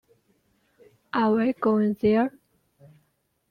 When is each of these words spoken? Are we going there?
Are 1.13 1.31
we 1.31 1.53
going 1.53 1.93
there? 2.01 2.33